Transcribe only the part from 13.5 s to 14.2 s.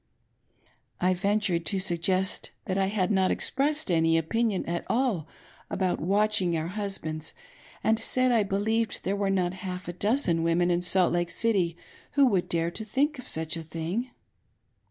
a thing.